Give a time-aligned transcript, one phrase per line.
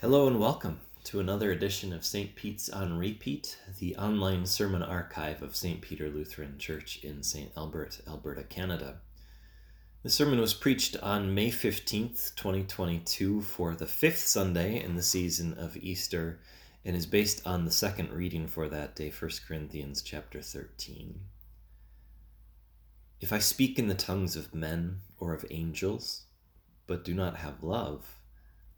[0.00, 2.34] Hello and welcome to another edition of St.
[2.34, 5.82] Pete's on Repeat, the online sermon archive of St.
[5.82, 7.52] Peter Lutheran Church in St.
[7.54, 9.02] Albert, Alberta, Canada.
[10.02, 15.52] The sermon was preached on May 15th, 2022, for the fifth Sunday in the season
[15.58, 16.40] of Easter,
[16.82, 21.20] and is based on the second reading for that day, 1 Corinthians chapter 13.
[23.20, 26.22] If I speak in the tongues of men or of angels,
[26.86, 28.19] but do not have love,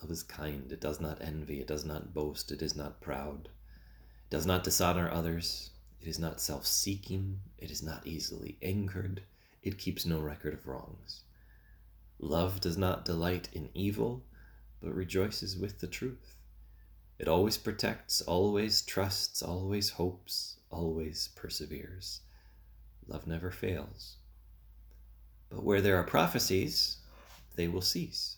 [0.00, 0.70] Love is kind.
[0.70, 1.60] It does not envy.
[1.60, 2.52] It does not boast.
[2.52, 3.48] It is not proud.
[4.26, 5.70] It does not dishonor others.
[6.00, 7.40] It is not self seeking.
[7.58, 9.22] It is not easily angered.
[9.62, 11.22] It keeps no record of wrongs.
[12.20, 14.24] Love does not delight in evil,
[14.80, 16.36] but rejoices with the truth.
[17.18, 22.20] It always protects, always trusts, always hopes, always perseveres.
[23.06, 24.16] Love never fails.
[25.50, 26.98] But where there are prophecies,
[27.56, 28.37] they will cease.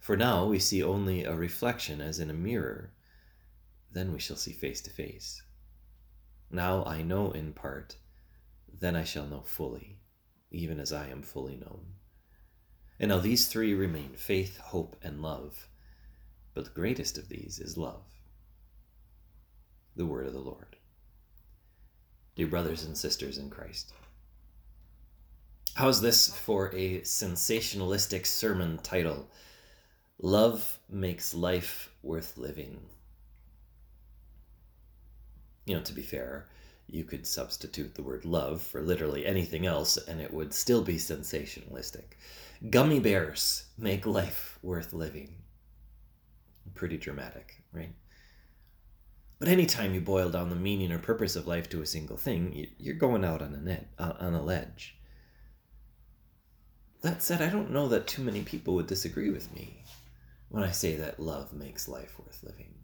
[0.00, 2.94] For now we see only a reflection as in a mirror.
[3.92, 5.42] Then we shall see face to face.
[6.50, 7.96] Now I know in part,
[8.66, 9.98] then I shall know fully,
[10.50, 11.84] even as I am fully known.
[12.98, 15.68] And now these three remain faith, hope, and love.
[16.54, 18.04] But the greatest of these is love.
[19.96, 20.76] The word of the Lord.
[22.36, 23.92] Dear brothers and sisters in Christ,
[25.74, 29.28] how's this for a sensationalistic sermon title?
[30.22, 32.78] Love makes life worth living.
[35.64, 36.46] You know, to be fair,
[36.86, 40.96] you could substitute the word love for literally anything else and it would still be
[40.96, 42.16] sensationalistic.
[42.68, 45.36] Gummy bears make life worth living.
[46.74, 47.94] Pretty dramatic, right?
[49.38, 52.66] But anytime you boil down the meaning or purpose of life to a single thing,
[52.76, 54.96] you're going out on a net, uh, on a ledge.
[57.00, 59.82] That said, I don't know that too many people would disagree with me
[60.50, 62.74] when I say that love makes life worth living.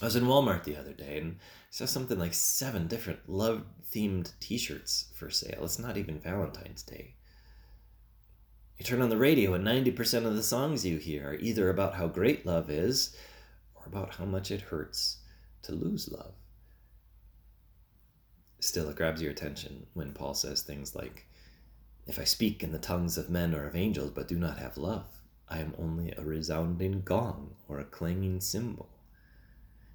[0.00, 1.38] I was in Walmart the other day and
[1.70, 5.64] saw something like seven different love themed t shirts for sale.
[5.64, 7.14] It's not even Valentine's Day.
[8.78, 11.94] You turn on the radio, and 90% of the songs you hear are either about
[11.94, 13.14] how great love is
[13.74, 15.18] or about how much it hurts
[15.62, 16.32] to lose love.
[18.58, 21.26] Still, it grabs your attention when Paul says things like,
[22.06, 24.78] If I speak in the tongues of men or of angels but do not have
[24.78, 25.19] love,
[25.50, 28.88] I am only a resounding gong or a clanging cymbal.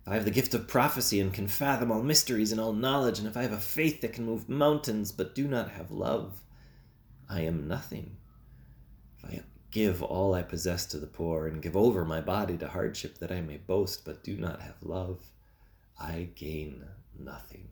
[0.01, 3.19] If I have the gift of prophecy and can fathom all mysteries and all knowledge,
[3.19, 6.41] and if I have a faith that can move mountains but do not have love,
[7.29, 8.17] I am nothing.
[9.17, 12.67] If I give all I possess to the poor and give over my body to
[12.67, 15.31] hardship that I may boast but do not have love,
[15.99, 16.85] I gain
[17.17, 17.69] nothing.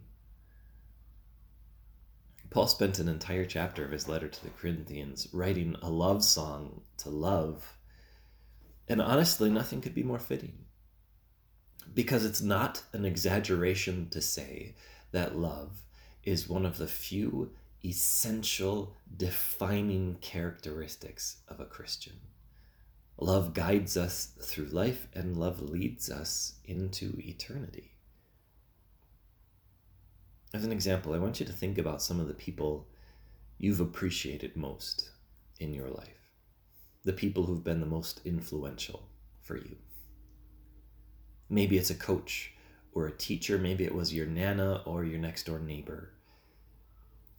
[2.50, 6.82] Paul spent an entire chapter of his letter to the Corinthians writing a love song
[6.98, 7.78] to love.
[8.88, 10.66] And honestly, nothing could be more fitting.
[11.94, 14.76] Because it's not an exaggeration to say
[15.12, 15.82] that love
[16.24, 17.52] is one of the few
[17.84, 22.20] essential defining characteristics of a Christian.
[23.18, 27.93] Love guides us through life, and love leads us into eternity
[30.54, 32.88] as an example, I want you to think about some of the people
[33.58, 35.10] you've appreciated most
[35.60, 36.30] in your life,
[37.04, 39.10] the people who've been the most influential
[39.42, 39.78] for you.
[41.50, 42.54] Maybe it's a coach
[42.94, 46.12] or a teacher, maybe it was your nana or your next door neighbor.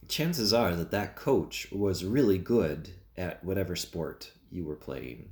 [0.09, 5.29] Chances are that that coach was really good at whatever sport you were playing.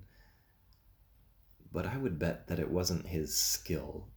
[1.74, 4.08] But I would bet that it wasn't his skill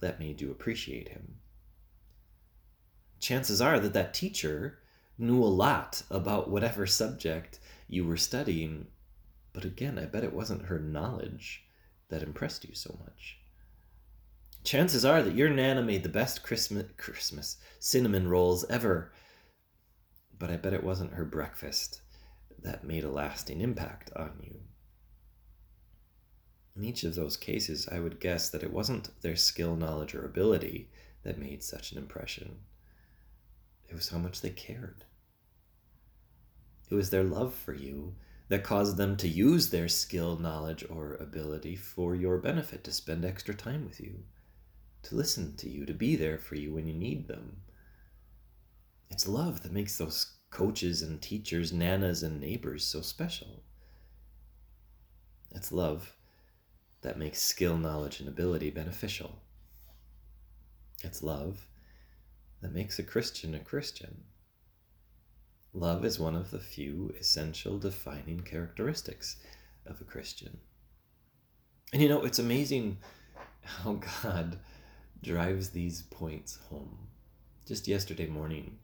[0.00, 1.36] that made you appreciate him
[3.20, 4.78] chances are that that teacher
[5.18, 8.86] knew a lot about whatever subject you were studying.
[9.52, 11.64] But again, I bet it wasn't her knowledge
[12.08, 13.38] that impressed you so much.
[14.64, 19.12] chances are that your Nana made the best Christmas, Christmas cinnamon rolls ever.
[20.38, 22.02] But I bet it wasn't her breakfast
[22.62, 24.60] that made a lasting impact on you.
[26.76, 30.24] In each of those cases, I would guess that it wasn't their skill, knowledge, or
[30.24, 30.88] ability
[31.24, 32.58] that made such an impression.
[33.88, 35.04] It was how much they cared.
[36.90, 38.14] It was their love for you
[38.48, 43.24] that caused them to use their skill, knowledge, or ability for your benefit, to spend
[43.24, 44.24] extra time with you,
[45.02, 47.58] to listen to you, to be there for you when you need them.
[49.10, 53.62] It's love that makes those coaches and teachers, nanas and neighbors so special.
[55.54, 56.14] It's love
[57.02, 59.38] that makes skill, knowledge, and ability beneficial.
[61.02, 61.66] It's love
[62.60, 64.22] that makes a Christian a Christian.
[65.72, 69.36] Love is one of the few essential defining characteristics
[69.86, 70.58] of a Christian.
[71.92, 72.98] And you know, it's amazing
[73.62, 74.58] how God
[75.22, 77.08] drives these points home.
[77.66, 78.78] Just yesterday morning,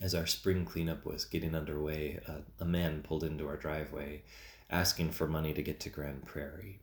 [0.00, 2.18] as our spring cleanup was getting underway,
[2.58, 4.22] a man pulled into our driveway
[4.70, 6.80] asking for money to get to Grande Prairie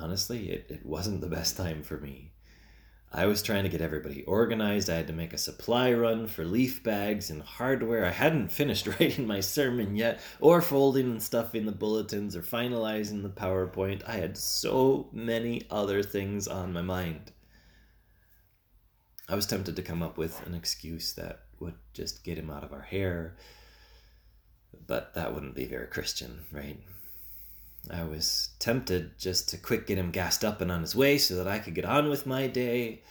[0.00, 2.32] honestly, it, it wasn't the best time for me.
[3.12, 4.88] I was trying to get everybody organized.
[4.88, 8.04] I had to make a supply run for leaf bags and hardware.
[8.04, 13.22] I hadn't finished writing my sermon yet, or folding and stuffing the bulletins, or finalizing
[13.22, 14.08] the PowerPoint.
[14.08, 17.32] I had so many other things on my mind.
[19.28, 22.64] I was tempted to come up with an excuse that would just get him out
[22.64, 23.36] of our hair,
[24.86, 26.80] but that wouldn't be very Christian, right?
[27.88, 31.36] I was tempted just to quick get him gassed up and on his way so
[31.36, 33.02] that I could get on with my day.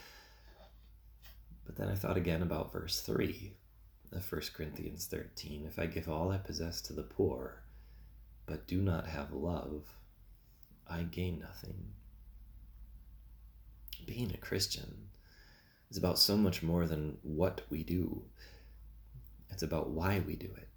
[1.65, 3.53] But then I thought again about verse 3
[4.11, 5.65] of 1 Corinthians 13.
[5.65, 7.61] If I give all I possess to the poor,
[8.45, 9.83] but do not have love,
[10.87, 11.91] I gain nothing.
[14.05, 15.09] Being a Christian
[15.91, 18.23] is about so much more than what we do,
[19.49, 20.68] it's about why we do it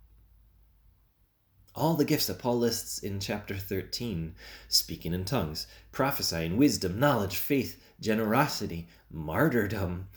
[1.75, 4.35] all the gifts that Paul lists in chapter 13
[4.69, 10.09] speaking in tongues, prophesying, wisdom, knowledge, faith, generosity, martyrdom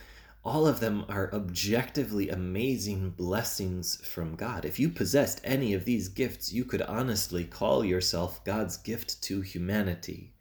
[0.45, 4.63] all of them are objectively amazing blessings from God.
[4.63, 9.41] If you possessed any of these gifts, you could honestly call yourself God's gift to
[9.41, 10.35] humanity.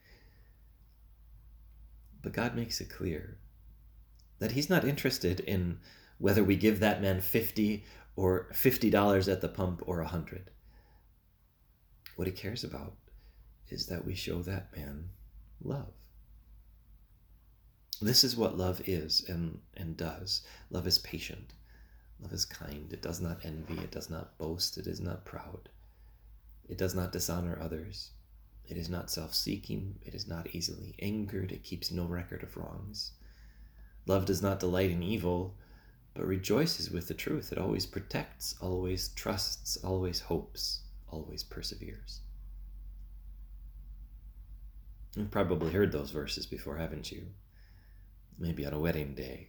[2.20, 3.38] But God makes it clear
[4.40, 5.78] that He's not interested in
[6.19, 7.84] whether we give that man 50
[8.14, 10.50] or $50 at the pump or a 100
[12.16, 12.94] what he cares about
[13.69, 15.08] is that we show that man
[15.62, 15.93] love.
[18.00, 20.43] This is what love is and, and does.
[20.70, 21.55] Love is patient.
[22.20, 22.93] Love is kind.
[22.93, 23.75] It does not envy.
[23.75, 24.78] It does not boast.
[24.78, 25.69] It is not proud.
[26.69, 28.11] It does not dishonor others.
[28.66, 29.99] It is not self seeking.
[30.02, 31.52] It is not easily angered.
[31.52, 33.12] It keeps no record of wrongs.
[34.06, 35.56] Love does not delight in evil,
[36.14, 37.52] but rejoices with the truth.
[37.52, 40.83] It always protects, always trusts, always hopes
[41.14, 42.20] always perseveres.
[45.16, 47.26] You've probably heard those verses before, haven't you?
[48.38, 49.49] Maybe on a wedding day.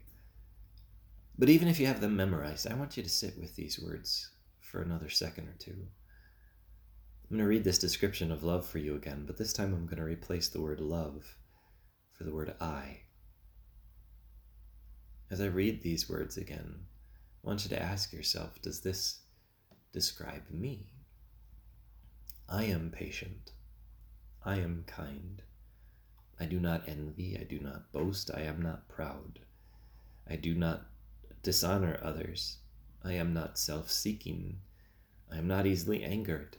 [1.38, 4.30] But even if you have them memorized, I want you to sit with these words
[4.62, 5.76] for another second or two.
[7.30, 9.88] I'm going to read this description of love for you again, but this time I'm
[9.88, 11.36] going to replace the word love
[12.14, 13.00] for the word I.
[15.32, 16.86] As I read these words again,
[17.44, 19.22] I want you to ask yourself Does this
[19.92, 20.92] describe me?
[22.48, 23.52] I am patient.
[24.44, 25.42] I am kind.
[26.40, 27.38] I do not envy.
[27.40, 28.30] I do not boast.
[28.32, 29.40] I am not proud.
[30.30, 30.86] I do not
[31.42, 32.58] dishonor others.
[33.04, 34.60] I am not self seeking.
[35.32, 36.58] I am not easily angered.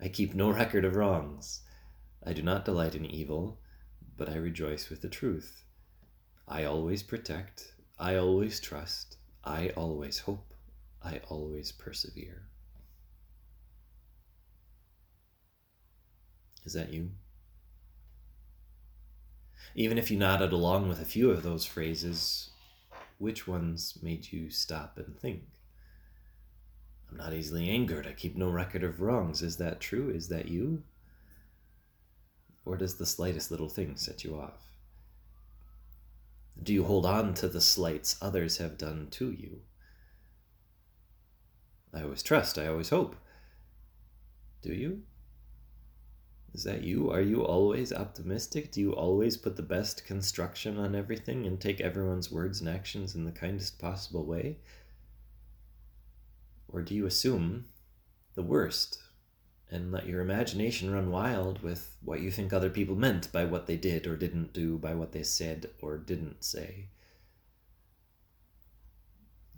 [0.00, 1.60] I keep no record of wrongs.
[2.24, 3.58] I do not delight in evil,
[4.16, 5.64] but I rejoice with the truth.
[6.48, 7.74] I always protect.
[7.98, 9.16] I always trust.
[9.44, 10.54] I always hope.
[11.02, 12.48] I always persevere.
[16.66, 17.10] Is that you?
[19.76, 22.50] Even if you nodded along with a few of those phrases,
[23.18, 25.42] which ones made you stop and think?
[27.08, 28.06] I'm not easily angered.
[28.06, 29.42] I keep no record of wrongs.
[29.42, 30.10] Is that true?
[30.10, 30.82] Is that you?
[32.64, 34.66] Or does the slightest little thing set you off?
[36.60, 39.60] Do you hold on to the slights others have done to you?
[41.94, 43.14] I always trust, I always hope.
[44.62, 45.02] Do you?
[46.56, 47.10] Is that you?
[47.10, 48.72] Are you always optimistic?
[48.72, 53.14] Do you always put the best construction on everything and take everyone's words and actions
[53.14, 54.56] in the kindest possible way?
[56.66, 57.66] Or do you assume
[58.36, 59.02] the worst
[59.70, 63.66] and let your imagination run wild with what you think other people meant by what
[63.66, 66.88] they did or didn't do, by what they said or didn't say.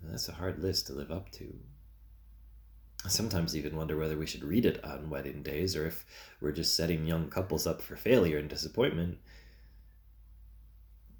[0.03, 1.59] That's a hard list to live up to.
[3.07, 6.05] Sometimes even wonder whether we should read it on wedding days or if
[6.41, 9.17] we're just setting young couples up for failure and disappointment.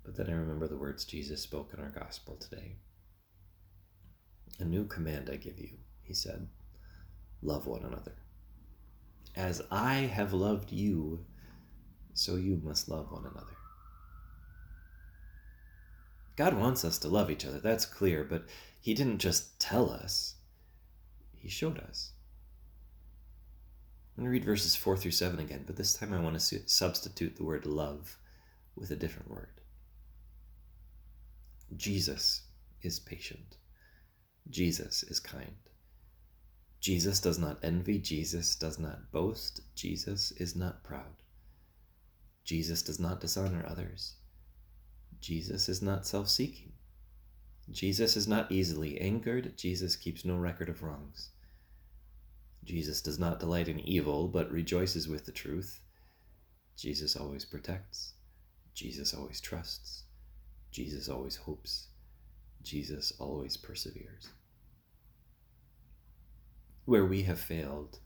[0.03, 2.75] But then I remember the words Jesus spoke in our gospel today.
[4.59, 6.48] A new command I give you, he said
[7.41, 8.15] love one another.
[9.36, 11.25] As I have loved you,
[12.13, 13.55] so you must love one another.
[16.36, 18.45] God wants us to love each other, that's clear, but
[18.81, 20.36] He didn't just tell us,
[21.39, 22.12] He showed us.
[24.17, 26.60] I'm going to read verses 4 through 7 again, but this time I want to
[26.67, 28.17] substitute the word love
[28.75, 29.62] with a different word.
[31.75, 32.41] Jesus
[32.81, 33.58] is patient.
[34.50, 35.55] Jesus is kind.
[36.79, 41.24] Jesus does not envy, Jesus does not boast, Jesus is not proud.
[42.43, 44.15] Jesus does not dishonor others.
[45.19, 46.72] Jesus is not self seeking.
[47.71, 51.29] Jesus is not easily angered, Jesus keeps no record of wrongs.
[52.63, 55.79] Jesus does not delight in evil, but rejoices with the truth.
[56.77, 58.13] Jesus always protects.
[58.73, 60.03] Jesus always trusts.
[60.71, 61.88] Jesus always hopes.
[62.63, 64.29] Jesus always perseveres.
[66.85, 67.99] Where we have failed,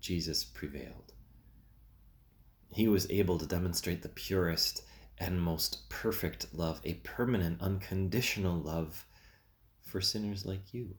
[0.00, 1.12] Jesus prevailed.
[2.70, 4.82] He was able to demonstrate the purest
[5.20, 9.06] and most perfect love, a permanent, unconditional love
[9.82, 10.94] for sinners like you.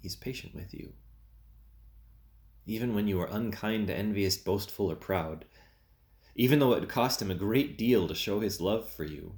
[0.00, 0.92] He's patient with you.
[2.64, 5.44] Even when you are unkind, envious, boastful, or proud,
[6.34, 9.34] even though it cost him a great deal to show his love for you,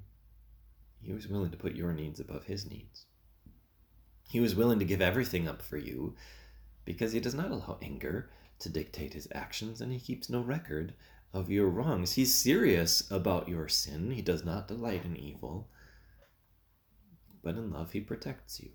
[1.00, 3.06] he was willing to put your needs above his needs.
[4.28, 6.14] He was willing to give everything up for you
[6.84, 10.94] because he does not allow anger to dictate his actions and he keeps no record
[11.34, 12.12] of your wrongs.
[12.12, 14.12] He's serious about your sin.
[14.12, 15.68] He does not delight in evil.
[17.42, 18.70] But in love, he protects you.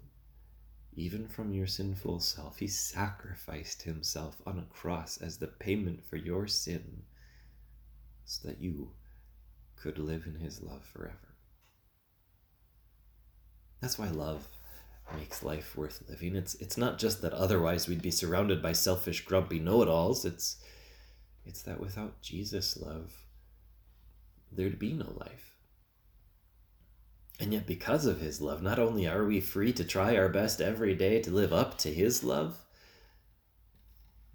[0.94, 6.18] Even from your sinful self, he sacrificed himself on a cross as the payment for
[6.18, 7.04] your sin
[8.26, 8.92] so that you
[9.76, 11.36] could live in his love forever.
[13.82, 14.48] That's why love
[15.18, 16.36] makes life worth living.
[16.36, 20.26] It's it's not just that otherwise we'd be surrounded by selfish, grumpy know-it-alls.
[20.26, 20.58] It's
[21.50, 23.26] it's that without Jesus' love,
[24.52, 25.56] there'd be no life.
[27.40, 30.62] And yet, because of his love, not only are we free to try our best
[30.62, 32.58] every day to live up to his love,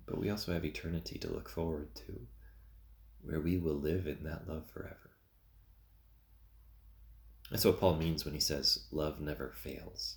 [0.06, 2.26] but we also have eternity to look forward to,
[3.22, 5.10] where we will live in that love forever.
[7.50, 10.16] That's what Paul means when he says, Love never fails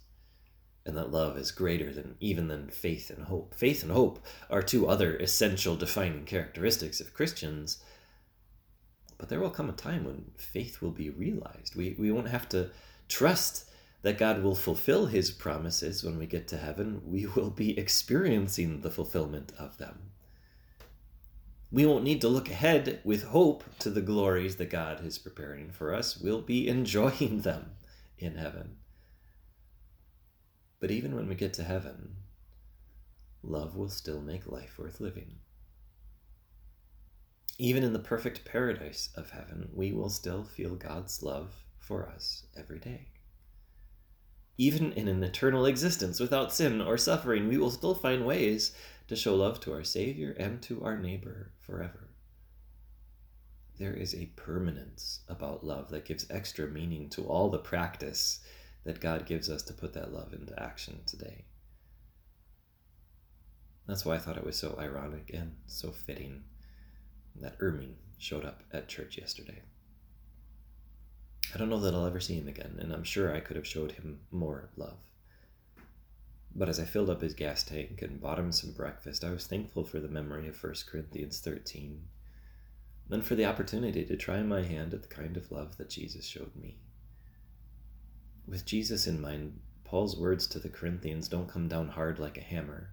[0.88, 3.54] and that love is greater than even than faith and hope.
[3.54, 7.84] Faith and hope are two other essential defining characteristics of Christians.
[9.18, 11.76] But there will come a time when faith will be realized.
[11.76, 12.70] We, we won't have to
[13.10, 13.70] trust
[14.02, 17.02] that God will fulfill his promises when we get to heaven.
[17.04, 20.12] We will be experiencing the fulfillment of them.
[21.70, 25.70] We won't need to look ahead with hope to the glories that God is preparing
[25.72, 26.18] for us.
[26.18, 27.72] We'll be enjoying them
[28.18, 28.78] in heaven.
[30.80, 32.16] But even when we get to heaven,
[33.42, 35.38] love will still make life worth living.
[37.58, 42.46] Even in the perfect paradise of heaven, we will still feel God's love for us
[42.56, 43.08] every day.
[44.60, 48.74] Even in an eternal existence without sin or suffering, we will still find ways
[49.08, 52.10] to show love to our Savior and to our neighbor forever.
[53.80, 58.40] There is a permanence about love that gives extra meaning to all the practice
[58.88, 61.44] that God gives us to put that love into action today.
[63.86, 66.46] That's why I thought it was so ironic and so fitting
[67.36, 69.62] that Ermine showed up at church yesterday.
[71.54, 73.68] I don't know that I'll ever see him again, and I'm sure I could have
[73.68, 75.00] showed him more love.
[76.56, 79.48] But as I filled up his gas tank and bought him some breakfast, I was
[79.48, 82.04] thankful for the memory of 1 Corinthians 13,
[83.10, 86.26] and for the opportunity to try my hand at the kind of love that Jesus
[86.26, 86.78] showed me.
[88.48, 92.42] With Jesus in mind, Paul's words to the Corinthians don't come down hard like a
[92.42, 92.92] hammer.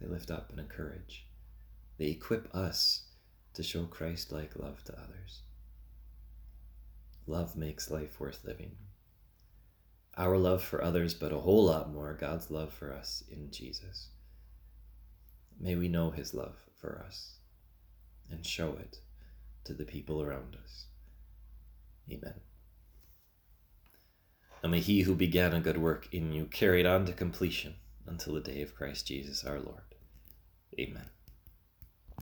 [0.00, 1.26] They lift up and encourage.
[1.98, 3.02] They equip us
[3.54, 5.42] to show Christ like love to others.
[7.26, 8.76] Love makes life worth living.
[10.16, 14.08] Our love for others, but a whole lot more, God's love for us in Jesus.
[15.60, 17.34] May we know his love for us
[18.30, 18.98] and show it
[19.64, 20.86] to the people around us.
[22.10, 22.47] Amen
[24.62, 27.74] and may he who began a good work in you carry it on to completion
[28.06, 29.82] until the day of Christ Jesus our Lord.
[30.78, 31.10] Amen.